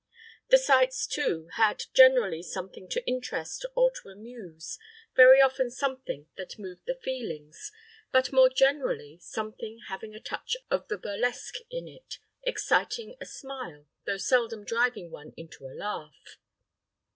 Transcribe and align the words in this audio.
The 0.49 0.57
sights, 0.57 1.05
too, 1.05 1.47
had 1.57 1.83
generally 1.93 2.41
something 2.41 2.89
to 2.89 3.05
interest 3.05 3.67
or 3.75 3.91
to 4.01 4.09
amuse 4.09 4.79
very 5.15 5.39
often 5.39 5.69
something 5.69 6.25
that 6.37 6.57
moved 6.57 6.87
the 6.87 6.95
feelings; 7.03 7.71
but 8.11 8.31
more 8.33 8.49
generally 8.49 9.19
something 9.19 9.77
having 9.89 10.15
a 10.15 10.19
touch 10.19 10.57
of 10.71 10.87
the 10.87 10.97
burlesque 10.97 11.57
in 11.69 11.87
it, 11.87 12.17
exciting 12.41 13.15
a 13.21 13.27
smile, 13.27 13.85
though 14.07 14.17
seldom 14.17 14.63
driving 14.65 15.11
one 15.11 15.33
into 15.37 15.67
a 15.67 15.77
laugh. 15.77 16.39